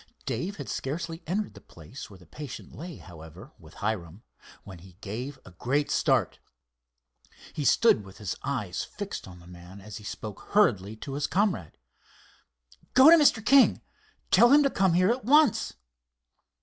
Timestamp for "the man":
9.39-9.79